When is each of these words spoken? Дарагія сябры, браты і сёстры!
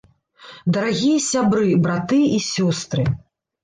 Дарагія 0.77 1.19
сябры, 1.29 1.71
браты 1.87 2.25
і 2.41 2.45
сёстры! 2.53 3.11